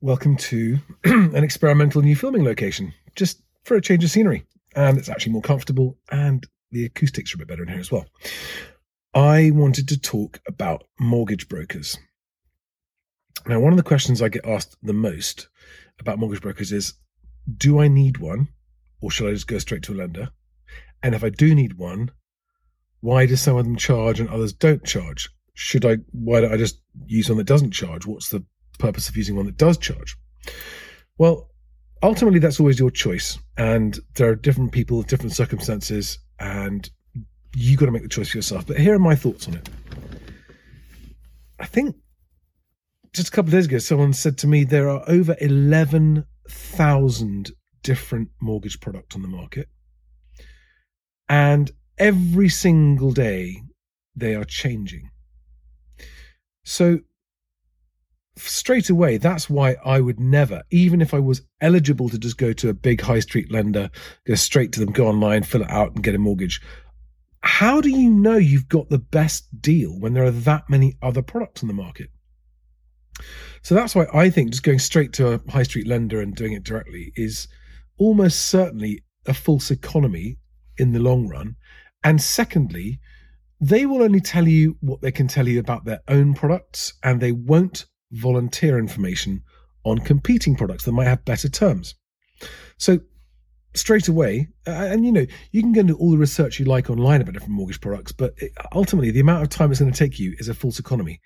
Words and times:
welcome 0.00 0.36
to 0.36 0.78
an 1.04 1.44
experimental 1.44 2.02
new 2.02 2.16
filming 2.16 2.44
location, 2.44 2.92
just 3.14 3.42
for 3.64 3.76
a 3.76 3.80
change 3.80 4.04
of 4.04 4.10
scenery. 4.10 4.44
And 4.76 4.98
it's 4.98 5.08
actually 5.08 5.32
more 5.32 5.42
comfortable, 5.42 5.96
and 6.10 6.46
the 6.70 6.84
acoustics 6.84 7.32
are 7.32 7.36
a 7.36 7.38
bit 7.38 7.48
better 7.48 7.62
in 7.62 7.68
here 7.68 7.80
as 7.80 7.92
well. 7.92 8.06
I 9.14 9.50
wanted 9.52 9.88
to 9.88 10.00
talk 10.00 10.40
about 10.48 10.84
mortgage 10.98 11.48
brokers. 11.48 11.96
Now, 13.46 13.60
one 13.60 13.72
of 13.72 13.76
the 13.76 13.82
questions 13.82 14.20
I 14.20 14.28
get 14.28 14.46
asked 14.46 14.76
the 14.82 14.92
most 14.92 15.48
about 16.00 16.18
mortgage 16.18 16.42
brokers 16.42 16.72
is 16.72 16.94
Do 17.56 17.80
I 17.80 17.88
need 17.88 18.18
one, 18.18 18.48
or 19.00 19.10
should 19.10 19.28
I 19.28 19.32
just 19.32 19.46
go 19.46 19.58
straight 19.58 19.82
to 19.84 19.94
a 19.94 19.96
lender? 19.96 20.30
And 21.02 21.14
if 21.14 21.22
I 21.22 21.28
do 21.28 21.54
need 21.54 21.74
one, 21.74 22.10
why 23.00 23.26
do 23.26 23.36
some 23.36 23.56
of 23.56 23.64
them 23.64 23.76
charge 23.76 24.18
and 24.18 24.28
others 24.28 24.52
don't 24.52 24.84
charge? 24.84 25.28
Should 25.52 25.84
I, 25.84 25.98
why 26.10 26.40
don't 26.40 26.52
I 26.52 26.56
just 26.56 26.80
use 27.06 27.28
one 27.28 27.38
that 27.38 27.44
doesn't 27.44 27.70
charge? 27.70 28.06
What's 28.06 28.30
the 28.30 28.44
purpose 28.78 29.08
of 29.08 29.16
using 29.16 29.36
one 29.36 29.46
that 29.46 29.56
does 29.56 29.78
charge? 29.78 30.16
Well, 31.18 31.50
ultimately, 32.02 32.38
that's 32.38 32.60
always 32.60 32.78
your 32.78 32.90
choice. 32.90 33.38
And 33.56 33.98
there 34.16 34.28
are 34.30 34.36
different 34.36 34.72
people, 34.72 35.02
different 35.02 35.32
circumstances, 35.32 36.18
and 36.38 36.90
you've 37.54 37.78
got 37.78 37.86
to 37.86 37.92
make 37.92 38.02
the 38.02 38.08
choice 38.08 38.30
for 38.30 38.38
yourself. 38.38 38.66
But 38.66 38.78
here 38.78 38.94
are 38.94 38.98
my 38.98 39.14
thoughts 39.14 39.46
on 39.48 39.54
it. 39.54 39.68
I 41.58 41.66
think 41.66 41.96
just 43.12 43.28
a 43.28 43.30
couple 43.30 43.50
of 43.50 43.52
days 43.52 43.66
ago, 43.66 43.78
someone 43.78 44.12
said 44.12 44.36
to 44.38 44.48
me 44.48 44.64
there 44.64 44.90
are 44.90 45.04
over 45.08 45.36
11,000 45.40 47.52
different 47.82 48.28
mortgage 48.40 48.80
products 48.80 49.14
on 49.14 49.22
the 49.22 49.28
market. 49.28 49.68
And 51.28 51.70
every 51.96 52.48
single 52.48 53.12
day, 53.12 53.62
they 54.16 54.34
are 54.34 54.44
changing. 54.44 55.10
So 56.64 57.00
straight 58.36 58.90
away, 58.90 59.16
that's 59.16 59.48
why 59.48 59.76
I 59.84 60.00
would 60.00 60.18
never, 60.18 60.62
even 60.70 61.00
if 61.00 61.14
I 61.14 61.20
was 61.20 61.42
eligible 61.60 62.08
to 62.08 62.18
just 62.18 62.36
go 62.36 62.52
to 62.54 62.68
a 62.68 62.74
big 62.74 63.00
high 63.00 63.20
street 63.20 63.50
lender, 63.50 63.90
go 64.26 64.34
straight 64.34 64.72
to 64.72 64.80
them, 64.80 64.92
go 64.92 65.06
online, 65.06 65.42
fill 65.42 65.62
it 65.62 65.70
out, 65.70 65.94
and 65.94 66.02
get 66.02 66.14
a 66.14 66.18
mortgage. 66.18 66.60
How 67.42 67.80
do 67.80 67.90
you 67.90 68.10
know 68.10 68.36
you've 68.36 68.68
got 68.68 68.88
the 68.88 68.98
best 68.98 69.60
deal 69.60 69.98
when 69.98 70.14
there 70.14 70.24
are 70.24 70.30
that 70.30 70.68
many 70.68 70.96
other 71.02 71.22
products 71.22 71.62
on 71.62 71.68
the 71.68 71.74
market? 71.74 72.08
So 73.62 73.74
that's 73.74 73.94
why 73.94 74.06
I 74.12 74.30
think 74.30 74.50
just 74.50 74.62
going 74.62 74.78
straight 74.78 75.12
to 75.14 75.34
a 75.34 75.50
high 75.50 75.62
street 75.62 75.86
lender 75.86 76.20
and 76.20 76.34
doing 76.34 76.52
it 76.52 76.64
directly 76.64 77.12
is 77.16 77.48
almost 77.98 78.46
certainly 78.46 79.04
a 79.26 79.34
false 79.34 79.70
economy 79.70 80.38
in 80.76 80.92
the 80.92 80.98
long 80.98 81.28
run. 81.28 81.56
And 82.02 82.20
secondly, 82.20 83.00
they 83.60 83.86
will 83.86 84.02
only 84.02 84.20
tell 84.20 84.48
you 84.48 84.76
what 84.80 85.00
they 85.00 85.12
can 85.12 85.28
tell 85.28 85.48
you 85.48 85.60
about 85.60 85.84
their 85.84 86.00
own 86.08 86.34
products 86.34 86.94
and 87.02 87.20
they 87.20 87.32
won't 87.32 87.86
volunteer 88.14 88.78
information 88.78 89.42
on 89.84 89.98
competing 89.98 90.56
products 90.56 90.84
that 90.84 90.92
might 90.92 91.06
have 91.06 91.24
better 91.24 91.48
terms. 91.48 91.94
So 92.78 93.00
straight 93.74 94.08
away, 94.08 94.48
and 94.66 95.04
you 95.04 95.12
know, 95.12 95.26
you 95.50 95.60
can 95.60 95.72
go 95.72 95.80
into 95.80 95.96
all 95.96 96.12
the 96.12 96.18
research 96.18 96.58
you 96.58 96.64
like 96.64 96.88
online 96.90 97.20
about 97.20 97.32
different 97.34 97.54
mortgage 97.54 97.80
products, 97.80 98.12
but 98.12 98.34
ultimately, 98.72 99.10
the 99.10 99.20
amount 99.20 99.42
of 99.42 99.48
time 99.48 99.70
it's 99.70 99.80
going 99.80 99.92
to 99.92 99.98
take 99.98 100.18
you 100.18 100.34
is 100.38 100.48
a 100.48 100.54
false 100.54 100.78
economy. 100.78 101.20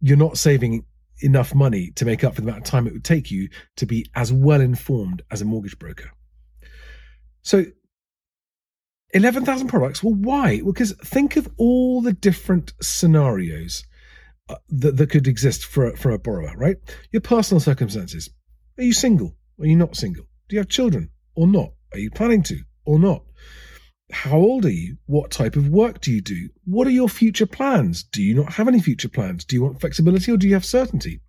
You're 0.00 0.16
not 0.16 0.36
saving 0.36 0.84
enough 1.20 1.54
money 1.54 1.92
to 1.92 2.04
make 2.04 2.24
up 2.24 2.34
for 2.34 2.40
the 2.40 2.48
amount 2.48 2.64
of 2.64 2.70
time 2.70 2.86
it 2.86 2.92
would 2.92 3.04
take 3.04 3.30
you 3.30 3.48
to 3.76 3.86
be 3.86 4.06
as 4.14 4.32
well 4.32 4.60
informed 4.60 5.22
as 5.30 5.40
a 5.40 5.44
mortgage 5.44 5.78
broker. 5.78 6.10
So, 7.42 7.64
11,000 9.10 9.68
products. 9.68 10.02
Well, 10.02 10.14
why? 10.14 10.60
Well, 10.62 10.72
because 10.72 10.92
think 11.04 11.36
of 11.36 11.48
all 11.56 12.02
the 12.02 12.12
different 12.12 12.72
scenarios 12.80 13.84
Uh, 14.46 14.56
that, 14.68 14.98
that 14.98 15.08
could 15.08 15.26
exist 15.26 15.64
for 15.64 15.86
a, 15.86 15.96
for 15.96 16.10
a 16.10 16.18
borrower, 16.18 16.52
right? 16.56 16.76
Your 17.12 17.22
personal 17.22 17.60
circumstances. 17.60 18.28
Are 18.76 18.84
you 18.84 18.92
single? 18.92 19.34
Are 19.58 19.66
you 19.66 19.76
not 19.76 19.96
single? 19.96 20.24
Do 20.48 20.56
you 20.56 20.60
have 20.60 20.68
children 20.68 21.08
or 21.34 21.46
not? 21.46 21.72
Are 21.94 21.98
you 21.98 22.10
planning 22.10 22.42
to 22.44 22.58
or 22.84 22.98
not? 22.98 23.22
How 24.12 24.36
old 24.36 24.66
are 24.66 24.70
you? 24.70 24.98
What 25.06 25.30
type 25.30 25.56
of 25.56 25.68
work 25.68 26.02
do 26.02 26.12
you 26.12 26.20
do? 26.20 26.50
What 26.64 26.86
are 26.86 26.90
your 26.90 27.08
future 27.08 27.46
plans? 27.46 28.02
Do 28.02 28.22
you 28.22 28.34
not 28.34 28.52
have 28.52 28.68
any 28.68 28.80
future 28.80 29.08
plans? 29.08 29.46
Do 29.46 29.56
you 29.56 29.62
want 29.62 29.80
flexibility 29.80 30.30
or 30.30 30.36
do 30.36 30.46
you 30.46 30.52
have 30.52 30.64
certainty? 30.64 31.20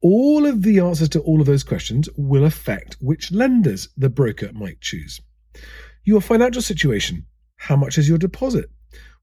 All 0.00 0.46
of 0.46 0.62
the 0.62 0.78
answers 0.78 1.10
to 1.10 1.20
all 1.20 1.42
of 1.42 1.46
those 1.46 1.62
questions 1.62 2.08
will 2.16 2.46
affect 2.46 2.96
which 3.00 3.30
lenders 3.30 3.90
the 3.98 4.08
broker 4.08 4.50
might 4.54 4.80
choose. 4.80 5.20
Your 6.04 6.22
financial 6.22 6.62
situation. 6.62 7.26
How 7.56 7.76
much 7.76 7.98
is 7.98 8.08
your 8.08 8.16
deposit? 8.16 8.70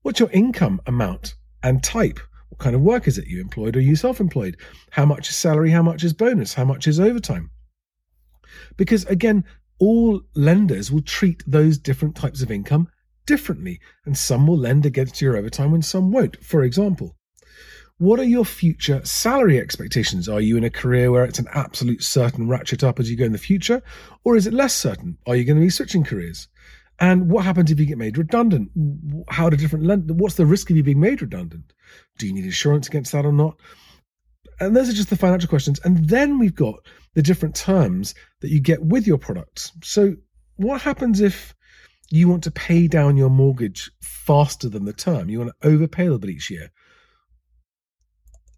What's 0.04 0.20
your 0.20 0.30
income 0.30 0.82
amount 0.86 1.34
and 1.64 1.84
type? 1.84 2.20
What 2.50 2.60
kind 2.60 2.76
of 2.76 2.82
work 2.82 3.08
is 3.08 3.18
it? 3.18 3.28
You 3.28 3.42
employed 3.42 3.76
or 3.76 3.82
you 3.82 3.96
self 3.96 4.20
employed? 4.20 4.58
How 4.92 5.06
much 5.06 5.30
is 5.30 5.36
salary? 5.36 5.72
How 5.72 5.84
much 5.84 6.04
is 6.04 6.14
bonus? 6.14 6.54
How 6.54 6.66
much 6.66 6.88
is 6.88 7.00
overtime? 7.00 7.52
Because 8.78 9.06
again, 9.06 9.44
all 9.80 10.22
lenders 10.36 10.92
will 10.92 11.02
treat 11.02 11.44
those 11.46 11.78
different 11.78 12.16
types 12.16 12.42
of 12.42 12.50
income 12.52 12.88
differently, 13.26 13.80
and 14.06 14.18
some 14.18 14.48
will 14.48 14.58
lend 14.58 14.86
against 14.86 15.22
your 15.22 15.38
overtime 15.38 15.74
and 15.74 15.86
some 15.86 16.12
won't. 16.12 16.44
For 16.44 16.64
example, 16.64 17.16
what 18.00 18.20
are 18.20 18.24
your 18.24 18.46
future 18.46 19.02
salary 19.04 19.60
expectations? 19.60 20.30
Are 20.30 20.40
you 20.40 20.56
in 20.56 20.64
a 20.64 20.70
career 20.70 21.12
where 21.12 21.26
it's 21.26 21.40
an 21.40 21.48
absolute 21.54 22.04
certain 22.04 22.48
ratchet 22.48 22.84
up 22.84 23.00
as 23.00 23.10
you 23.10 23.18
go 23.18 23.26
in 23.26 23.32
the 23.32 23.38
future, 23.38 23.82
or 24.24 24.36
is 24.36 24.48
it 24.48 24.54
less 24.54 24.74
certain? 24.74 25.18
Are 25.26 25.36
you 25.36 25.44
going 25.44 25.58
to 25.58 25.66
be 25.66 25.70
switching 25.70 26.04
careers? 26.04 26.48
And 27.00 27.30
what 27.30 27.46
happens 27.46 27.72
if 27.72 27.80
you 27.80 27.86
get 27.86 27.98
made 27.98 28.18
redundant? 28.18 28.72
How 29.30 29.50
do 29.50 29.58
different 29.58 29.86
lend- 29.86 30.20
what's 30.20 30.36
the 30.36 30.46
risk 30.46 30.70
of 30.70 30.78
you 30.78 30.84
being 30.84 31.00
made 31.00 31.22
redundant? 31.22 31.74
Do 32.18 32.28
you 32.28 32.34
need 32.34 32.46
insurance 32.46 32.88
against 32.88 33.12
that 33.12 33.26
or 33.26 33.32
not? 33.32 33.56
And 34.60 34.76
those 34.76 34.90
are 34.90 34.94
just 34.94 35.12
the 35.12 35.16
financial 35.16 35.50
questions. 35.50 35.80
And 35.84 36.10
then 36.10 36.40
we've 36.40 36.56
got 36.56 36.80
the 37.14 37.22
different 37.22 37.56
terms 37.56 38.16
that 38.42 38.50
you 38.50 38.60
get 38.60 38.84
with 38.84 39.06
your 39.06 39.20
products. 39.20 39.72
So 39.84 40.16
what 40.56 40.82
happens 40.82 41.22
if 41.22 41.54
you 42.10 42.28
want 42.28 42.44
to 42.46 42.52
pay 42.52 42.88
down 42.88 43.18
your 43.18 43.30
mortgage 43.30 43.92
faster 44.02 44.68
than 44.68 44.86
the 44.86 44.94
term? 44.94 45.30
You 45.30 45.40
want 45.40 45.52
to 45.62 45.68
overpay 45.68 46.04
a 46.04 46.06
little 46.06 46.20
bit 46.20 46.32
each 46.32 46.50
year 46.50 46.72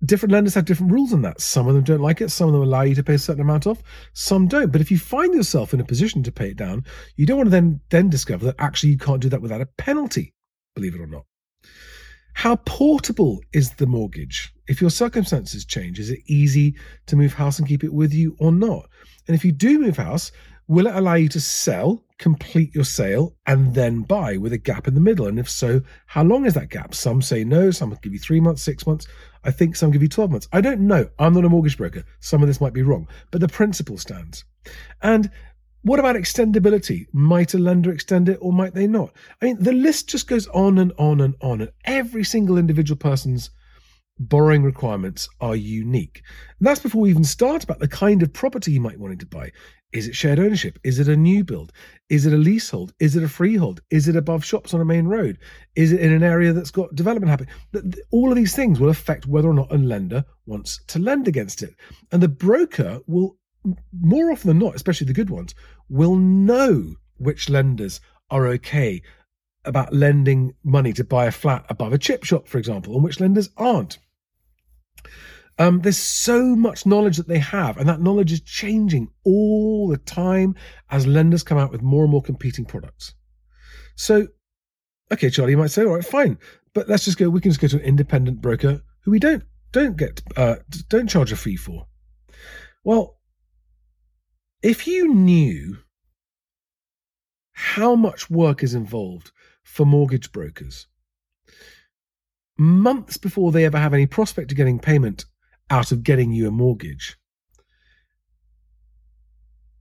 different 0.05 0.31
lenders 0.31 0.53
have 0.53 0.65
different 0.65 0.91
rules 0.91 1.13
on 1.13 1.21
that. 1.23 1.41
Some 1.41 1.67
of 1.67 1.75
them 1.75 1.83
don't 1.83 2.01
like 2.01 2.21
it. 2.21 2.29
Some 2.29 2.47
of 2.47 2.53
them 2.53 2.63
allow 2.63 2.81
you 2.81 2.95
to 2.95 3.03
pay 3.03 3.15
a 3.15 3.19
certain 3.19 3.41
amount 3.41 3.67
off. 3.67 3.83
Some 4.13 4.47
don't. 4.47 4.71
But 4.71 4.81
if 4.81 4.91
you 4.91 4.97
find 4.97 5.33
yourself 5.33 5.73
in 5.73 5.79
a 5.79 5.85
position 5.85 6.23
to 6.23 6.31
pay 6.31 6.49
it 6.49 6.57
down, 6.57 6.85
you 7.15 7.25
don't 7.25 7.37
want 7.37 7.47
to 7.47 7.51
then 7.51 7.81
then 7.89 8.09
discover 8.09 8.45
that 8.45 8.55
actually 8.59 8.91
you 8.91 8.97
can't 8.97 9.21
do 9.21 9.29
that 9.29 9.41
without 9.41 9.61
a 9.61 9.65
penalty. 9.77 10.33
Believe 10.75 10.95
it 10.95 11.01
or 11.01 11.07
not. 11.07 11.25
How 12.33 12.55
portable 12.57 13.41
is 13.51 13.71
the 13.71 13.87
mortgage? 13.87 14.53
If 14.67 14.79
your 14.79 14.91
circumstances 14.91 15.65
change, 15.65 15.99
is 15.99 16.09
it 16.09 16.19
easy 16.27 16.75
to 17.07 17.17
move 17.17 17.33
house 17.33 17.59
and 17.59 17.67
keep 17.67 17.83
it 17.83 17.93
with 17.93 18.13
you 18.13 18.37
or 18.39 18.51
not? 18.51 18.89
And 19.27 19.35
if 19.35 19.43
you 19.43 19.51
do 19.51 19.79
move 19.79 19.97
house, 19.97 20.31
will 20.69 20.87
it 20.87 20.95
allow 20.95 21.15
you 21.15 21.27
to 21.27 21.41
sell 21.41 22.05
complete 22.19 22.75
your 22.75 22.83
sale 22.83 23.35
and 23.47 23.73
then 23.73 24.01
buy 24.01 24.37
with 24.37 24.53
a 24.53 24.57
gap 24.57 24.87
in 24.87 24.93
the 24.93 25.01
middle? 25.01 25.25
And 25.25 25.39
if 25.39 25.49
so, 25.49 25.81
how 26.05 26.23
long 26.23 26.45
is 26.45 26.53
that 26.53 26.69
gap? 26.69 26.93
Some 26.93 27.21
say 27.21 27.43
no, 27.43 27.71
some 27.71 27.97
give 28.01 28.13
you 28.13 28.19
three 28.19 28.39
months, 28.39 28.61
six 28.61 28.85
months. 28.85 29.07
I 29.43 29.51
think 29.51 29.75
some 29.75 29.89
give 29.89 30.03
you 30.03 30.07
12 30.07 30.29
months. 30.29 30.47
I 30.53 30.61
don't 30.61 30.81
know. 30.81 31.09
I'm 31.17 31.33
not 31.33 31.45
a 31.45 31.49
mortgage 31.49 31.77
broker. 31.77 32.03
Some 32.19 32.43
of 32.43 32.47
this 32.47 32.61
might 32.61 32.73
be 32.73 32.83
wrong, 32.83 33.07
but 33.31 33.41
the 33.41 33.47
principle 33.47 33.97
stands. 33.97 34.45
And 35.01 35.31
what 35.81 35.99
about 35.99 36.15
extendability? 36.15 37.07
Might 37.13 37.55
a 37.55 37.57
lender 37.57 37.91
extend 37.91 38.29
it 38.29 38.37
or 38.39 38.53
might 38.53 38.75
they 38.75 38.85
not? 38.85 39.11
I 39.41 39.45
mean, 39.45 39.57
the 39.59 39.73
list 39.73 40.09
just 40.09 40.27
goes 40.27 40.47
on 40.49 40.77
and 40.77 40.93
on 40.99 41.19
and 41.21 41.35
on, 41.41 41.61
and 41.61 41.71
every 41.85 42.23
single 42.23 42.57
individual 42.57 42.97
person's 42.97 43.49
borrowing 44.19 44.63
requirements 44.63 45.29
are 45.39 45.55
unique. 45.55 46.21
And 46.59 46.67
that's 46.67 46.81
before 46.81 47.01
we 47.01 47.09
even 47.09 47.23
start 47.23 47.63
about 47.63 47.79
the 47.79 47.87
kind 47.87 48.21
of 48.21 48.33
property 48.33 48.71
you 48.71 48.81
might 48.81 48.99
want 48.99 49.17
to 49.19 49.25
buy. 49.25 49.51
Is 49.91 50.07
it 50.07 50.15
shared 50.15 50.39
ownership? 50.39 50.77
Is 50.83 50.99
it 50.99 51.07
a 51.07 51.17
new 51.17 51.43
build? 51.43 51.71
Is 52.09 52.27
it 52.27 52.33
a 52.33 52.37
leasehold? 52.37 52.93
Is 52.99 53.15
it 53.15 53.23
a 53.23 53.29
freehold? 53.29 53.81
Is 53.89 54.07
it 54.07 54.15
above 54.15 54.45
shops 54.45 54.73
on 54.73 54.81
a 54.81 54.85
main 54.85 55.05
road? 55.05 55.39
Is 55.75 55.91
it 55.91 56.01
in 56.01 56.11
an 56.11 56.21
area 56.21 56.53
that's 56.53 56.69
got 56.69 56.93
development 56.93 57.31
happening? 57.31 57.95
All 58.11 58.29
of 58.29 58.35
these 58.35 58.55
things 58.55 58.79
will 58.79 58.89
affect 58.89 59.25
whether 59.25 59.47
or 59.49 59.53
not 59.53 59.73
a 59.73 59.77
lender 59.77 60.23
wants 60.45 60.81
to 60.87 60.99
lend 60.99 61.27
against 61.27 61.63
it. 61.63 61.73
And 62.11 62.21
the 62.21 62.27
broker 62.27 62.99
will, 63.07 63.37
more 63.99 64.31
often 64.31 64.49
than 64.49 64.59
not, 64.59 64.75
especially 64.75 65.07
the 65.07 65.13
good 65.13 65.31
ones, 65.31 65.55
will 65.89 66.15
know 66.15 66.93
which 67.17 67.49
lenders 67.49 67.99
are 68.29 68.45
okay 68.47 69.01
about 69.65 69.93
lending 69.93 70.53
money 70.63 70.93
to 70.93 71.03
buy 71.03 71.25
a 71.25 71.31
flat 71.31 71.65
above 71.69 71.93
a 71.93 71.97
chip 71.97 72.23
shop, 72.23 72.47
for 72.47 72.59
example, 72.59 72.93
and 72.93 73.03
which 73.03 73.19
lenders 73.19 73.49
aren't. 73.57 73.97
Um, 75.59 75.81
there's 75.81 75.97
so 75.97 76.55
much 76.55 76.85
knowledge 76.85 77.17
that 77.17 77.27
they 77.27 77.39
have, 77.39 77.77
and 77.77 77.87
that 77.89 78.01
knowledge 78.01 78.31
is 78.31 78.39
changing 78.39 79.09
all 79.25 79.89
the 79.89 79.97
time 79.97 80.55
as 80.89 81.05
lenders 81.05 81.43
come 81.43 81.57
out 81.57 81.69
with 81.69 81.81
more 81.81 82.03
and 82.03 82.11
more 82.11 82.23
competing 82.23 82.63
products. 82.63 83.13
So, 83.95 84.27
okay, 85.11 85.29
Charlie, 85.29 85.51
you 85.51 85.57
might 85.57 85.71
say, 85.71 85.83
all 85.83 85.95
right, 85.95 86.05
fine, 86.05 86.37
but 86.73 86.87
let's 86.87 87.03
just 87.03 87.17
go. 87.17 87.29
We 87.29 87.41
can 87.41 87.51
just 87.51 87.59
go 87.59 87.67
to 87.67 87.75
an 87.75 87.83
independent 87.83 88.39
broker 88.41 88.81
who 89.01 89.11
we 89.11 89.19
don't 89.19 89.43
don't 89.73 89.97
get 89.97 90.21
uh, 90.37 90.55
don't 90.87 91.09
charge 91.09 91.33
a 91.33 91.35
fee 91.35 91.57
for. 91.57 91.87
Well, 92.85 93.17
if 94.63 94.87
you 94.87 95.13
knew 95.13 95.79
how 97.51 97.95
much 97.95 98.29
work 98.29 98.63
is 98.63 98.73
involved 98.73 99.31
for 99.63 99.85
mortgage 99.85 100.31
brokers 100.31 100.87
months 102.57 103.17
before 103.17 103.51
they 103.51 103.65
ever 103.65 103.77
have 103.77 103.93
any 103.93 104.05
prospect 104.05 104.51
of 104.51 104.57
getting 104.57 104.79
payment 104.79 105.25
out 105.69 105.91
of 105.91 106.03
getting 106.03 106.31
you 106.31 106.47
a 106.47 106.51
mortgage. 106.51 107.17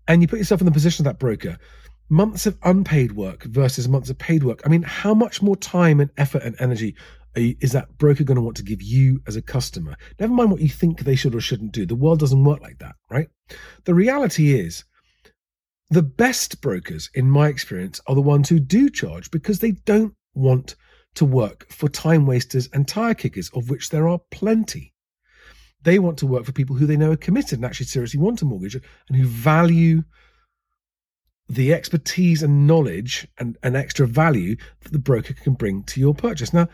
and 0.08 0.22
you 0.22 0.26
put 0.26 0.38
yourself 0.38 0.60
in 0.60 0.64
the 0.64 0.72
position 0.72 1.06
of 1.06 1.12
that 1.12 1.20
broker, 1.20 1.58
months 2.08 2.46
of 2.46 2.56
unpaid 2.62 3.12
work 3.12 3.44
versus 3.44 3.86
months 3.86 4.08
of 4.08 4.18
paid 4.18 4.42
work. 4.42 4.62
I 4.64 4.68
mean, 4.68 4.82
how 4.82 5.12
much 5.14 5.42
more 5.42 5.56
time 5.56 6.00
and 6.00 6.10
effort 6.16 6.42
and 6.42 6.56
energy 6.58 6.96
is 7.34 7.72
that 7.72 7.98
broker 7.98 8.24
going 8.24 8.36
to 8.36 8.42
want 8.42 8.56
to 8.56 8.64
give 8.64 8.82
you 8.82 9.20
as 9.28 9.36
a 9.36 9.42
customer? 9.42 9.94
Never 10.18 10.32
mind 10.32 10.50
what 10.50 10.62
you 10.62 10.70
think 10.70 11.00
they 11.00 11.14
should 11.14 11.34
or 11.34 11.40
shouldn't 11.40 11.72
do. 11.72 11.84
The 11.84 11.94
world 11.94 12.18
doesn't 12.18 12.42
work 12.42 12.62
like 12.62 12.78
that, 12.78 12.96
right? 13.10 13.28
The 13.84 13.94
reality 13.94 14.58
is, 14.58 14.84
the 15.90 16.02
best 16.02 16.60
brokers, 16.60 17.10
in 17.14 17.30
my 17.30 17.48
experience, 17.48 18.00
are 18.06 18.14
the 18.14 18.20
ones 18.20 18.48
who 18.48 18.58
do 18.58 18.90
charge 18.90 19.30
because 19.30 19.58
they 19.58 19.72
don't 19.72 20.14
want 20.34 20.74
to 21.14 21.24
work 21.24 21.70
for 21.70 21.88
time 21.88 22.26
wasters 22.26 22.68
and 22.72 22.88
tire 22.88 23.14
kickers, 23.14 23.50
of 23.54 23.70
which 23.70 23.90
there 23.90 24.08
are 24.08 24.20
plenty. 24.30 24.92
They 25.82 25.98
want 25.98 26.18
to 26.18 26.26
work 26.26 26.44
for 26.44 26.52
people 26.52 26.76
who 26.76 26.86
they 26.86 26.96
know 26.96 27.12
are 27.12 27.16
committed 27.16 27.58
and 27.58 27.64
actually 27.64 27.86
seriously 27.86 28.20
want 28.20 28.42
a 28.42 28.44
mortgage 28.44 28.74
and 28.74 29.16
who 29.16 29.26
value 29.26 30.02
the 31.48 31.72
expertise 31.72 32.42
and 32.42 32.66
knowledge 32.66 33.26
and, 33.38 33.56
and 33.62 33.76
extra 33.76 34.06
value 34.06 34.56
that 34.82 34.92
the 34.92 34.98
broker 34.98 35.34
can 35.34 35.54
bring 35.54 35.82
to 35.84 36.00
your 36.00 36.14
purchase. 36.14 36.52
Now, 36.52 36.68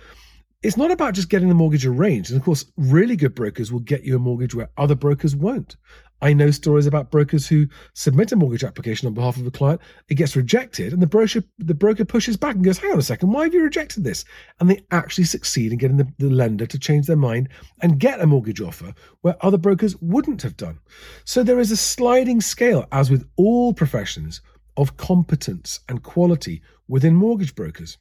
it's 0.62 0.77
not 0.79 0.91
about 0.91 1.15
just 1.15 1.29
getting 1.29 1.49
the 1.49 1.55
mortgage 1.55 1.87
arranged. 1.87 2.31
And 2.31 2.39
of 2.39 2.45
course, 2.45 2.65
really 2.77 3.17
good 3.17 3.35
brokers 3.35 3.71
will 3.71 3.81
get 3.81 4.05
you 4.05 4.17
a 4.17 4.19
mortgage 4.19 4.55
where 4.55 4.71
other 4.79 4.95
brokers 4.95 5.37
won't. 5.37 5.77
I 6.25 6.32
know 6.32 6.50
stories 6.50 6.87
about 6.87 7.11
brokers 7.11 7.47
who 7.47 7.69
submit 7.93 8.32
a 8.32 8.37
mortgage 8.37 8.65
application 8.65 9.06
on 9.06 9.12
behalf 9.12 9.37
of 9.37 9.47
a 9.47 9.50
client, 9.50 9.82
it 10.09 10.15
gets 10.15 10.35
rejected, 10.35 10.94
and 10.94 11.03
the 11.03 11.06
broker 11.06 11.44
the 11.59 11.75
broker 11.75 12.06
pushes 12.06 12.38
back 12.38 12.55
and 12.55 12.65
goes, 12.65 12.79
"Hang 12.79 12.93
on 12.93 12.99
a 12.99 13.03
second, 13.03 13.31
why 13.31 13.44
have 13.44 13.53
you 13.53 13.62
rejected 13.62 14.05
this?" 14.05 14.25
And 14.59 14.71
they 14.71 14.87
actually 14.91 15.25
succeed 15.25 15.71
in 15.71 15.79
getting 15.79 15.99
the, 15.99 16.11
the 16.19 16.31
lender 16.31 16.65
to 16.65 16.79
change 16.79 17.06
their 17.06 17.17
mind 17.17 17.50
and 17.82 18.00
get 18.00 18.23
a 18.23 18.26
mortgage 18.26 18.62
offer 18.62 18.94
where 19.21 19.37
other 19.43 19.59
brokers 19.59 20.00
wouldn't 20.00 20.41
have 20.41 20.56
done. 20.56 20.79
So 21.26 21.43
there 21.43 21.61
is 21.61 21.71
a 21.71 21.76
sliding 21.76 22.41
scale, 22.41 22.87
as 22.91 23.11
with 23.11 23.29
all 23.37 23.75
professions, 23.75 24.41
of 24.79 24.97
competence 24.97 25.81
and 25.91 26.03
quality 26.03 26.62
within 26.88 27.15
mortgage 27.15 27.55
brokers. 27.55 27.99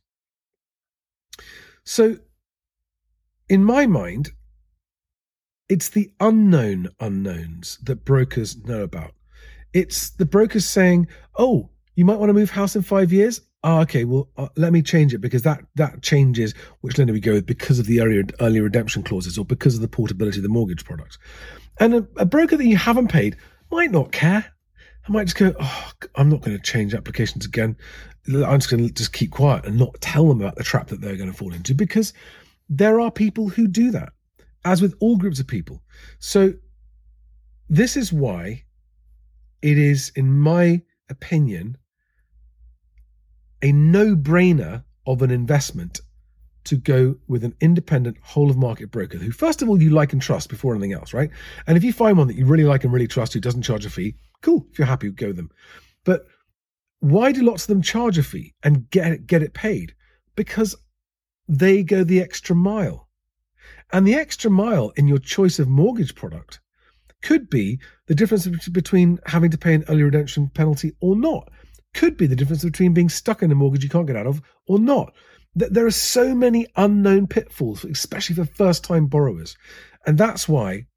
So 1.84 2.20
in 3.50 3.66
my 3.66 3.86
mind, 3.86 4.32
it's 5.74 5.90
the 5.90 6.12
unknown 6.20 6.88
unknowns 7.00 7.80
that 7.82 8.06
brokers 8.06 8.64
know 8.66 8.84
about. 8.84 9.12
It's 9.74 10.12
the 10.12 10.26
brokers 10.26 10.68
saying, 10.68 11.08
"Oh, 11.36 11.72
you 11.96 12.06
might 12.06 12.20
want 12.20 12.30
to 12.30 12.34
move 12.34 12.52
house 12.52 12.76
in 12.76 12.84
five 12.84 13.12
years." 13.12 13.42
Oh, 13.64 13.80
okay, 13.80 14.04
well, 14.04 14.30
uh, 14.38 14.50
let 14.56 14.72
me 14.72 14.84
change 14.84 15.16
it 15.16 15.18
because 15.18 15.42
that 15.42 15.66
that 15.74 16.04
changes 16.04 16.54
which 16.82 17.00
lender 17.00 17.12
we 17.12 17.20
go 17.20 17.34
with 17.34 17.48
because 17.48 17.80
of 17.80 17.88
the 17.88 18.02
early, 18.02 18.24
early 18.40 18.60
redemption 18.60 19.02
clauses 19.02 19.36
or 19.36 19.46
because 19.46 19.74
of 19.74 19.82
the 19.82 19.88
portability 19.88 20.38
of 20.38 20.44
the 20.44 20.50
mortgage 20.50 20.86
product. 20.86 21.18
And 21.80 21.96
a, 21.96 22.08
a 22.18 22.26
broker 22.26 22.56
that 22.56 22.68
you 22.68 22.78
haven't 22.78 23.08
paid 23.08 23.36
might 23.72 23.90
not 23.90 24.12
care. 24.12 24.46
I 25.08 25.12
might 25.12 25.24
just 25.24 25.38
go, 25.38 25.56
oh, 25.60 25.92
I'm 26.14 26.30
not 26.30 26.42
going 26.42 26.56
to 26.56 26.62
change 26.62 26.94
applications 26.94 27.48
again. 27.48 27.76
I'm 28.28 28.60
just 28.60 28.70
going 28.70 28.88
to 28.88 28.94
just 28.94 29.12
keep 29.12 29.32
quiet 29.32 29.66
and 29.66 29.80
not 29.80 30.00
tell 30.02 30.28
them 30.28 30.40
about 30.40 30.56
the 30.56 30.64
trap 30.64 30.90
that 30.90 31.02
they're 31.02 31.18
going 31.18 31.32
to 31.32 31.38
fall 31.38 31.52
into 31.52 31.74
because 31.74 32.14
there 32.70 33.00
are 33.00 33.10
people 33.10 33.50
who 33.50 33.68
do 33.68 33.90
that, 33.90 34.14
as 34.66 34.82
with 34.82 34.96
all 35.00 35.18
groups 35.18 35.40
of 35.40 35.48
people. 35.48 35.82
So, 36.20 36.54
this 37.70 37.98
is 37.98 38.14
why 38.14 38.64
it 39.62 39.78
is, 39.78 40.12
in 40.16 40.34
my 40.34 40.82
opinion, 41.10 41.78
a 43.62 43.72
no 43.72 44.16
brainer 44.16 44.84
of 45.08 45.22
an 45.22 45.32
investment 45.32 46.02
to 46.66 46.76
go 46.78 47.16
with 47.28 47.44
an 47.44 47.56
independent 47.60 48.18
whole 48.22 48.50
of 48.50 48.58
market 48.58 48.92
broker 48.92 49.18
who, 49.18 49.32
first 49.32 49.62
of 49.62 49.70
all, 49.70 49.82
you 49.82 49.90
like 49.90 50.14
and 50.14 50.22
trust 50.22 50.50
before 50.50 50.74
anything 50.74 50.94
else, 50.94 51.14
right? 51.14 51.30
And 51.68 51.78
if 51.78 51.84
you 51.84 51.92
find 51.92 52.18
one 52.18 52.28
that 52.28 52.38
you 52.38 52.46
really 52.46 52.64
like 52.64 52.84
and 52.84 52.94
really 52.94 53.08
trust 53.08 53.34
who 53.34 53.40
doesn't 53.40 53.64
charge 53.64 53.86
a 53.86 53.90
fee, 53.90 54.16
cool. 54.42 54.66
If 54.72 54.80
you're 54.80 54.88
happy, 54.88 55.10
go 55.10 55.28
with 55.28 55.36
them. 55.36 55.52
But 56.04 56.26
why 57.00 57.32
do 57.32 57.42
lots 57.42 57.64
of 57.64 57.68
them 57.68 57.82
charge 57.82 58.18
a 58.18 58.24
fee 58.24 58.54
and 58.64 58.90
get 58.90 59.12
it, 59.12 59.28
get 59.28 59.44
it 59.44 59.54
paid? 59.54 59.94
Because 60.36 60.76
they 61.48 61.84
go 61.84 62.04
the 62.04 62.22
extra 62.22 62.56
mile. 62.56 63.10
And 63.94 64.06
the 64.08 64.16
extra 64.16 64.50
mile 64.52 64.92
in 64.98 65.08
your 65.08 65.20
choice 65.20 65.60
of 65.60 65.68
mortgage 65.68 66.16
product 66.16 66.60
could 67.22 67.50
be 67.50 67.80
the 68.08 68.16
difference 68.16 68.48
between 68.70 69.20
having 69.28 69.52
to 69.52 69.58
pay 69.58 69.74
an 69.76 69.86
early 69.88 70.04
redemption 70.04 70.50
penalty 70.50 70.94
or 71.00 71.16
not. 71.16 71.50
Could 71.94 72.18
be 72.18 72.28
the 72.28 72.36
difference 72.36 72.64
between 72.64 72.94
being 72.94 73.08
stuck 73.08 73.44
in 73.44 73.52
a 73.52 73.56
mortgage 73.56 73.84
you 73.84 73.90
can't 73.90 74.08
get 74.08 74.16
out 74.16 74.28
of 74.28 74.42
or 74.68 74.80
not. 74.80 75.14
There 75.56 75.86
are 75.86 75.92
so 75.92 76.34
many 76.34 76.66
unknown 76.76 77.28
pitfalls, 77.28 77.86
especially 77.86 78.36
for 78.36 78.46
first 78.46 78.84
time 78.84 79.06
borrowers. 79.06 79.56
And 80.08 80.18
that's 80.18 80.50
why 80.50 80.88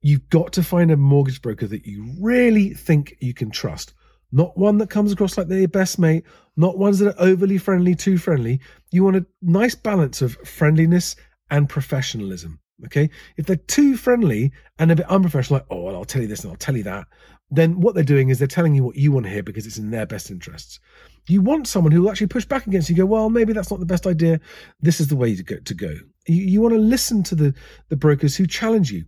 you've 0.00 0.28
got 0.30 0.52
to 0.52 0.62
find 0.62 0.92
a 0.92 0.96
mortgage 0.96 1.42
broker 1.42 1.66
that 1.66 1.84
you 1.84 2.14
really 2.20 2.72
think 2.72 3.16
you 3.20 3.34
can 3.34 3.50
trust 3.50 3.92
not 4.32 4.56
one 4.56 4.78
that 4.78 4.90
comes 4.90 5.12
across 5.12 5.36
like 5.36 5.48
they're 5.48 5.58
your 5.58 5.68
best 5.68 5.98
mate, 5.98 6.24
not 6.56 6.78
ones 6.78 6.98
that 6.98 7.14
are 7.14 7.22
overly 7.22 7.58
friendly, 7.58 7.94
too 7.94 8.16
friendly. 8.16 8.60
You 8.90 9.04
want 9.04 9.16
a 9.16 9.26
nice 9.42 9.74
balance 9.74 10.22
of 10.22 10.36
friendliness 10.38 11.16
and 11.52 11.68
professionalism. 11.68 12.58
Okay. 12.86 13.10
If 13.36 13.46
they're 13.46 13.56
too 13.56 13.96
friendly 13.96 14.50
and 14.78 14.90
a 14.90 14.96
bit 14.96 15.08
unprofessional, 15.08 15.60
like, 15.60 15.66
oh, 15.70 15.82
well, 15.82 15.94
I'll 15.94 16.04
tell 16.04 16.22
you 16.22 16.26
this 16.26 16.42
and 16.42 16.50
I'll 16.50 16.56
tell 16.56 16.76
you 16.76 16.82
that, 16.82 17.06
then 17.50 17.80
what 17.80 17.94
they're 17.94 18.02
doing 18.02 18.30
is 18.30 18.38
they're 18.38 18.48
telling 18.48 18.74
you 18.74 18.82
what 18.82 18.96
you 18.96 19.12
want 19.12 19.26
to 19.26 19.30
hear 19.30 19.42
because 19.42 19.66
it's 19.66 19.78
in 19.78 19.90
their 19.90 20.06
best 20.06 20.30
interests. 20.30 20.80
You 21.28 21.42
want 21.42 21.68
someone 21.68 21.92
who 21.92 22.02
will 22.02 22.10
actually 22.10 22.26
push 22.28 22.46
back 22.46 22.66
against 22.66 22.88
you, 22.88 22.96
go, 22.96 23.04
well, 23.04 23.30
maybe 23.30 23.52
that's 23.52 23.70
not 23.70 23.78
the 23.78 23.86
best 23.86 24.06
idea. 24.06 24.40
This 24.80 24.98
is 24.98 25.08
the 25.08 25.16
way 25.16 25.36
to 25.36 25.42
go. 25.42 25.56
To 25.58 25.74
go. 25.74 25.94
You, 26.26 26.42
you 26.42 26.60
want 26.62 26.74
to 26.74 26.80
listen 26.80 27.22
to 27.24 27.34
the, 27.34 27.54
the 27.90 27.96
brokers 27.96 28.34
who 28.34 28.46
challenge 28.46 28.90
you. 28.90 29.04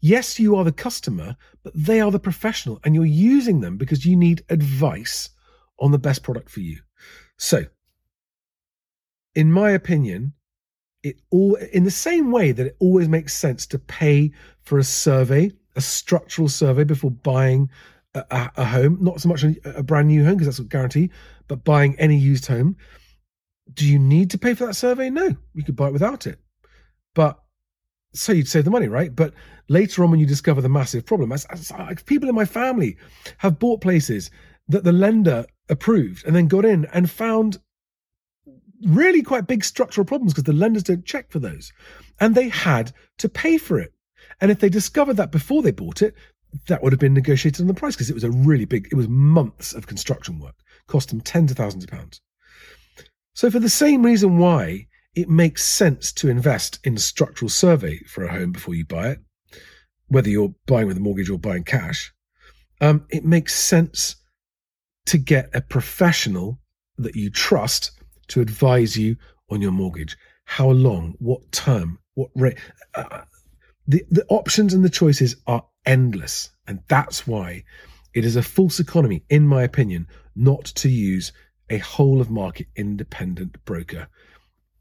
Yes, 0.00 0.38
you 0.38 0.54
are 0.56 0.64
the 0.64 0.72
customer, 0.72 1.36
but 1.64 1.72
they 1.74 2.00
are 2.00 2.10
the 2.10 2.20
professional, 2.20 2.80
and 2.84 2.94
you're 2.94 3.04
using 3.04 3.60
them 3.60 3.78
because 3.78 4.04
you 4.04 4.16
need 4.16 4.44
advice 4.50 5.30
on 5.78 5.92
the 5.92 5.98
best 5.98 6.22
product 6.22 6.50
for 6.50 6.60
you. 6.60 6.80
So, 7.38 7.64
in 9.34 9.50
my 9.50 9.70
opinion, 9.70 10.34
it 11.08 11.20
all 11.30 11.56
in 11.72 11.84
the 11.84 11.90
same 11.90 12.30
way 12.30 12.52
that 12.52 12.66
it 12.66 12.76
always 12.78 13.08
makes 13.08 13.34
sense 13.34 13.66
to 13.66 13.78
pay 13.78 14.32
for 14.62 14.78
a 14.78 14.84
survey, 14.84 15.50
a 15.76 15.80
structural 15.80 16.48
survey 16.48 16.84
before 16.84 17.10
buying 17.10 17.70
a, 18.14 18.50
a 18.56 18.64
home, 18.64 18.98
not 19.00 19.20
so 19.20 19.28
much 19.28 19.44
a, 19.44 19.54
a 19.64 19.82
brand 19.82 20.08
new 20.08 20.24
home 20.24 20.34
because 20.34 20.46
that's 20.46 20.58
a 20.58 20.64
guarantee, 20.64 21.10
but 21.46 21.64
buying 21.64 21.98
any 21.98 22.16
used 22.16 22.46
home. 22.46 22.76
Do 23.74 23.86
you 23.86 23.98
need 23.98 24.30
to 24.30 24.38
pay 24.38 24.54
for 24.54 24.66
that 24.66 24.74
survey? 24.74 25.10
No, 25.10 25.36
you 25.54 25.64
could 25.64 25.76
buy 25.76 25.88
it 25.88 25.92
without 25.92 26.26
it. 26.26 26.38
But 27.14 27.38
so 28.14 28.32
you'd 28.32 28.48
save 28.48 28.64
the 28.64 28.70
money, 28.70 28.88
right? 28.88 29.14
But 29.14 29.34
later 29.68 30.02
on, 30.02 30.10
when 30.10 30.20
you 30.20 30.26
discover 30.26 30.60
the 30.60 30.68
massive 30.68 31.04
problem, 31.04 31.32
as, 31.32 31.44
as, 31.46 31.70
as 31.70 32.02
people 32.04 32.28
in 32.28 32.34
my 32.34 32.44
family 32.44 32.96
have 33.38 33.58
bought 33.58 33.80
places 33.80 34.30
that 34.68 34.84
the 34.84 34.92
lender 34.92 35.46
approved 35.68 36.26
and 36.26 36.34
then 36.34 36.48
got 36.48 36.64
in 36.64 36.86
and 36.86 37.10
found 37.10 37.58
really 38.84 39.22
quite 39.22 39.46
big 39.46 39.64
structural 39.64 40.04
problems 40.04 40.32
because 40.32 40.44
the 40.44 40.52
lenders 40.52 40.82
don't 40.82 41.04
check 41.04 41.30
for 41.30 41.38
those. 41.38 41.72
And 42.20 42.34
they 42.34 42.48
had 42.48 42.92
to 43.18 43.28
pay 43.28 43.58
for 43.58 43.78
it. 43.78 43.92
And 44.40 44.50
if 44.50 44.60
they 44.60 44.68
discovered 44.68 45.14
that 45.14 45.32
before 45.32 45.62
they 45.62 45.70
bought 45.70 46.02
it, 46.02 46.14
that 46.66 46.82
would 46.82 46.92
have 46.92 47.00
been 47.00 47.14
negotiated 47.14 47.60
on 47.60 47.66
the 47.66 47.74
price 47.74 47.94
because 47.94 48.10
it 48.10 48.14
was 48.14 48.24
a 48.24 48.30
really 48.30 48.64
big, 48.64 48.88
it 48.90 48.94
was 48.94 49.08
months 49.08 49.72
of 49.72 49.86
construction 49.86 50.38
work, 50.38 50.54
cost 50.86 51.10
them 51.10 51.20
tens 51.20 51.50
of 51.50 51.56
thousands 51.56 51.84
of 51.84 51.90
pounds. 51.90 52.20
So, 53.34 53.50
for 53.50 53.58
the 53.58 53.68
same 53.68 54.04
reason 54.04 54.38
why 54.38 54.86
it 55.14 55.28
makes 55.28 55.64
sense 55.64 56.12
to 56.12 56.28
invest 56.28 56.78
in 56.84 56.94
a 56.96 57.00
structural 57.00 57.48
survey 57.48 57.98
for 58.06 58.24
a 58.24 58.32
home 58.32 58.52
before 58.52 58.74
you 58.74 58.84
buy 58.84 59.10
it, 59.10 59.18
whether 60.06 60.28
you're 60.28 60.54
buying 60.66 60.86
with 60.86 60.96
a 60.96 61.00
mortgage 61.00 61.30
or 61.30 61.38
buying 61.38 61.64
cash. 61.64 62.12
Um, 62.80 63.04
it 63.10 63.24
makes 63.24 63.54
sense 63.54 64.16
to 65.06 65.18
get 65.18 65.50
a 65.54 65.60
professional 65.60 66.60
that 66.98 67.16
you 67.16 67.30
trust 67.30 67.92
to 68.28 68.40
advise 68.40 68.96
you 68.96 69.16
on 69.50 69.60
your 69.60 69.72
mortgage. 69.72 70.16
How 70.44 70.70
long? 70.70 71.14
What 71.18 71.50
term? 71.52 71.98
What 72.14 72.30
rate? 72.34 72.58
Uh, 72.94 73.22
the, 73.86 74.04
the 74.10 74.26
options 74.28 74.74
and 74.74 74.84
the 74.84 74.90
choices 74.90 75.36
are 75.46 75.64
endless. 75.86 76.50
And 76.66 76.80
that's 76.88 77.26
why 77.26 77.64
it 78.14 78.24
is 78.24 78.36
a 78.36 78.42
false 78.42 78.80
economy, 78.80 79.24
in 79.30 79.46
my 79.46 79.62
opinion, 79.62 80.06
not 80.36 80.64
to 80.66 80.88
use 80.88 81.32
a 81.70 81.78
whole 81.78 82.20
of 82.20 82.30
market 82.30 82.66
independent 82.76 83.62
broker 83.64 84.08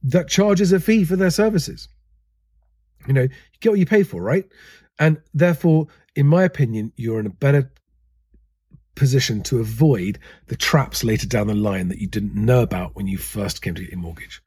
that 0.03 0.27
charges 0.27 0.71
a 0.71 0.79
fee 0.79 1.03
for 1.03 1.15
their 1.15 1.29
services. 1.29 1.89
You 3.07 3.13
know, 3.13 3.21
you 3.23 3.29
get 3.59 3.69
what 3.69 3.79
you 3.79 3.85
pay 3.85 4.03
for, 4.03 4.21
right? 4.21 4.45
And 4.99 5.21
therefore, 5.33 5.87
in 6.15 6.27
my 6.27 6.43
opinion, 6.43 6.93
you're 6.95 7.19
in 7.19 7.25
a 7.25 7.31
better 7.31 7.71
position 8.97 9.41
to 9.43 9.59
avoid 9.59 10.19
the 10.47 10.55
traps 10.55 11.03
later 11.03 11.27
down 11.27 11.47
the 11.47 11.55
line 11.55 11.87
that 11.87 11.99
you 11.99 12.07
didn't 12.07 12.35
know 12.35 12.61
about 12.61 12.95
when 12.95 13.07
you 13.07 13.17
first 13.17 13.61
came 13.61 13.75
to 13.75 13.81
get 13.81 13.91
your 13.91 13.99
mortgage. 13.99 14.41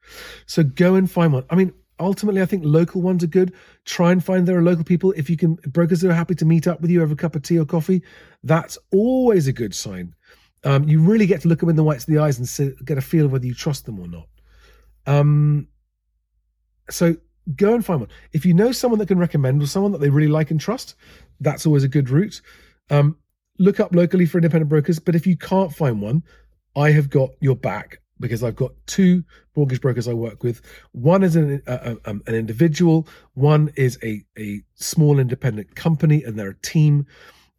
So 0.46 0.62
go 0.62 0.94
and 0.94 1.10
find 1.10 1.32
one. 1.32 1.44
I 1.48 1.54
mean, 1.54 1.72
ultimately, 1.98 2.42
I 2.42 2.46
think 2.46 2.64
local 2.64 3.00
ones 3.00 3.24
are 3.24 3.28
good. 3.28 3.54
Try 3.84 4.12
and 4.12 4.24
find 4.24 4.46
there 4.46 4.58
are 4.58 4.62
local 4.62 4.84
people. 4.84 5.12
If 5.16 5.30
you 5.30 5.36
can, 5.36 5.54
brokers 5.66 6.00
that 6.00 6.10
are 6.10 6.14
happy 6.14 6.34
to 6.36 6.44
meet 6.44 6.66
up 6.66 6.80
with 6.80 6.90
you 6.90 7.02
over 7.02 7.14
a 7.14 7.16
cup 7.16 7.36
of 7.36 7.42
tea 7.42 7.58
or 7.58 7.64
coffee, 7.64 8.02
that's 8.42 8.76
always 8.92 9.46
a 9.46 9.52
good 9.52 9.74
sign. 9.74 10.14
Um, 10.64 10.88
you 10.88 11.00
really 11.00 11.26
get 11.26 11.40
to 11.42 11.48
look 11.48 11.60
them 11.60 11.70
in 11.70 11.76
the 11.76 11.84
whites 11.84 12.06
of 12.06 12.12
the 12.12 12.20
eyes 12.20 12.38
and 12.38 12.84
get 12.84 12.98
a 12.98 13.02
feel 13.02 13.26
of 13.26 13.32
whether 13.32 13.46
you 13.46 13.54
trust 13.54 13.86
them 13.86 13.98
or 13.98 14.08
not. 14.08 14.26
Um, 15.06 15.68
so 16.90 17.16
go 17.56 17.74
and 17.74 17.84
find 17.84 18.00
one. 18.00 18.10
If 18.32 18.44
you 18.44 18.54
know 18.54 18.72
someone 18.72 18.98
that 18.98 19.08
can 19.08 19.18
recommend 19.18 19.62
or 19.62 19.66
someone 19.66 19.92
that 19.92 20.00
they 20.00 20.10
really 20.10 20.28
like 20.28 20.50
and 20.50 20.60
trust, 20.60 20.96
that's 21.40 21.66
always 21.66 21.84
a 21.84 21.88
good 21.88 22.10
route. 22.10 22.42
Um, 22.90 23.16
look 23.60 23.78
up 23.78 23.94
locally 23.94 24.26
for 24.26 24.38
independent 24.38 24.70
brokers. 24.70 24.98
But 24.98 25.14
if 25.14 25.26
you 25.26 25.36
can't 25.36 25.72
find 25.72 26.00
one, 26.00 26.24
I 26.74 26.90
have 26.90 27.10
got 27.10 27.30
your 27.40 27.54
back 27.54 28.00
because 28.18 28.42
I've 28.42 28.56
got 28.56 28.72
two 28.86 29.22
mortgage 29.54 29.80
brokers 29.80 30.08
I 30.08 30.14
work 30.14 30.42
with. 30.42 30.62
One 30.92 31.22
is 31.22 31.36
an, 31.36 31.62
uh, 31.66 31.94
um, 32.06 32.22
an 32.26 32.34
individual, 32.34 33.06
one 33.34 33.70
is 33.76 33.98
a, 34.02 34.24
a 34.38 34.62
small 34.74 35.18
independent 35.18 35.74
company, 35.76 36.24
and 36.24 36.38
they're 36.38 36.50
a 36.50 36.60
team. 36.62 37.06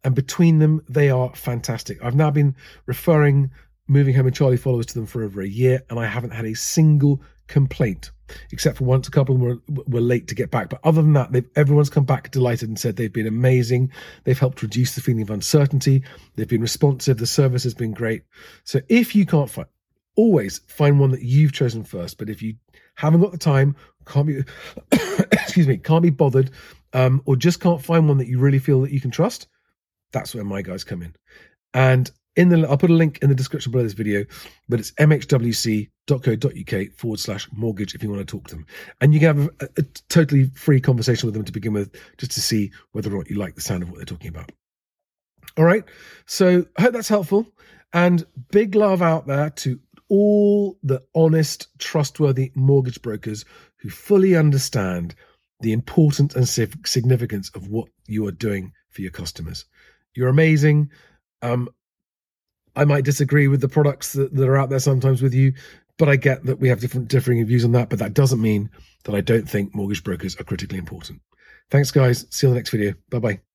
And 0.04 0.14
between 0.14 0.58
them, 0.58 0.82
they 0.88 1.10
are 1.10 1.34
fantastic. 1.34 2.02
I've 2.02 2.16
now 2.16 2.30
been 2.30 2.56
referring 2.86 3.50
Moving 3.88 4.14
Home 4.14 4.26
and 4.26 4.34
Charlie 4.34 4.56
followers 4.56 4.86
to 4.86 4.94
them 4.94 5.06
for 5.06 5.22
over 5.22 5.40
a 5.40 5.48
year, 5.48 5.82
and 5.90 5.98
I 5.98 6.06
haven't 6.06 6.30
had 6.30 6.44
a 6.44 6.54
single 6.54 7.20
complaint, 7.52 8.12
except 8.50 8.78
for 8.78 8.84
once 8.84 9.06
a 9.06 9.10
couple 9.10 9.36
were, 9.36 9.58
were 9.68 10.00
late 10.00 10.26
to 10.28 10.34
get 10.34 10.50
back. 10.50 10.70
But 10.70 10.80
other 10.84 11.02
than 11.02 11.12
that, 11.12 11.44
everyone's 11.54 11.90
come 11.90 12.04
back 12.04 12.30
delighted 12.30 12.70
and 12.70 12.78
said 12.78 12.96
they've 12.96 13.12
been 13.12 13.26
amazing. 13.26 13.92
They've 14.24 14.38
helped 14.38 14.62
reduce 14.62 14.94
the 14.94 15.02
feeling 15.02 15.20
of 15.20 15.30
uncertainty. 15.30 16.02
They've 16.34 16.48
been 16.48 16.62
responsive. 16.62 17.18
The 17.18 17.26
service 17.26 17.62
has 17.64 17.74
been 17.74 17.92
great. 17.92 18.22
So 18.64 18.80
if 18.88 19.14
you 19.14 19.26
can't 19.26 19.50
find, 19.50 19.68
always 20.16 20.60
find 20.66 20.98
one 20.98 21.10
that 21.10 21.20
you've 21.20 21.52
chosen 21.52 21.84
first. 21.84 22.16
But 22.16 22.30
if 22.30 22.40
you 22.40 22.54
haven't 22.94 23.20
got 23.20 23.32
the 23.32 23.38
time, 23.38 23.76
can't 24.06 24.26
be, 24.26 24.42
excuse 25.32 25.68
me, 25.68 25.76
can't 25.76 26.02
be 26.02 26.10
bothered, 26.10 26.50
um, 26.94 27.20
or 27.26 27.36
just 27.36 27.60
can't 27.60 27.84
find 27.84 28.08
one 28.08 28.16
that 28.16 28.28
you 28.28 28.38
really 28.38 28.58
feel 28.58 28.80
that 28.80 28.92
you 28.92 29.00
can 29.00 29.10
trust, 29.10 29.46
that's 30.10 30.34
where 30.34 30.44
my 30.44 30.62
guys 30.62 30.84
come 30.84 31.02
in. 31.02 31.14
And 31.74 32.10
in 32.36 32.48
the 32.48 32.66
I'll 32.68 32.78
put 32.78 32.90
a 32.90 32.94
link 32.94 33.18
in 33.22 33.28
the 33.28 33.34
description 33.34 33.72
below 33.72 33.84
this 33.84 33.92
video, 33.92 34.24
but 34.68 34.80
it's 34.80 34.92
mhwc.co.uk 34.92 36.92
forward 36.96 37.20
slash 37.20 37.48
mortgage 37.52 37.94
if 37.94 38.02
you 38.02 38.10
want 38.10 38.26
to 38.26 38.30
talk 38.30 38.48
to 38.48 38.56
them. 38.56 38.66
And 39.00 39.12
you 39.12 39.20
can 39.20 39.36
have 39.36 39.50
a, 39.60 39.68
a, 39.78 39.82
totally 40.08 40.46
free 40.54 40.80
conversation 40.80 41.26
with 41.26 41.34
them 41.34 41.44
to 41.44 41.52
begin 41.52 41.72
with, 41.72 41.94
just 42.18 42.32
to 42.32 42.40
see 42.40 42.72
whether 42.92 43.12
or 43.12 43.18
not 43.18 43.30
you 43.30 43.36
like 43.36 43.54
the 43.54 43.60
sound 43.60 43.82
of 43.82 43.90
what 43.90 43.98
they're 43.98 44.06
talking 44.06 44.28
about. 44.28 44.50
All 45.56 45.64
right. 45.64 45.84
So 46.26 46.64
I 46.78 46.82
hope 46.82 46.92
that's 46.92 47.08
helpful. 47.08 47.46
And 47.92 48.24
big 48.50 48.74
love 48.74 49.02
out 49.02 49.26
there 49.26 49.50
to 49.50 49.78
all 50.08 50.78
the 50.82 51.02
honest, 51.14 51.68
trustworthy 51.78 52.52
mortgage 52.54 53.02
brokers 53.02 53.44
who 53.76 53.90
fully 53.90 54.36
understand 54.36 55.14
the 55.60 55.72
importance 55.72 56.34
and 56.34 56.48
significance 56.48 57.50
of 57.54 57.68
what 57.68 57.88
you 58.06 58.26
are 58.26 58.32
doing 58.32 58.72
for 58.90 59.02
your 59.02 59.10
customers. 59.10 59.66
You're 60.14 60.28
amazing. 60.28 60.90
Um, 61.40 61.68
I 62.74 62.84
might 62.84 63.04
disagree 63.04 63.48
with 63.48 63.60
the 63.60 63.68
products 63.68 64.12
that, 64.14 64.34
that 64.34 64.48
are 64.48 64.56
out 64.56 64.70
there 64.70 64.78
sometimes 64.78 65.22
with 65.22 65.34
you, 65.34 65.52
but 65.98 66.08
I 66.08 66.16
get 66.16 66.44
that 66.44 66.58
we 66.58 66.68
have 66.68 66.80
different 66.80 67.08
differing 67.08 67.44
views 67.46 67.64
on 67.64 67.72
that. 67.72 67.90
But 67.90 67.98
that 67.98 68.14
doesn't 68.14 68.40
mean 68.40 68.70
that 69.04 69.14
I 69.14 69.20
don't 69.20 69.48
think 69.48 69.74
mortgage 69.74 70.04
brokers 70.04 70.38
are 70.40 70.44
critically 70.44 70.78
important. 70.78 71.20
Thanks, 71.70 71.90
guys. 71.90 72.26
See 72.30 72.46
you 72.46 72.50
on 72.50 72.54
the 72.54 72.60
next 72.60 72.70
video. 72.70 72.94
Bye 73.10 73.18
bye. 73.18 73.51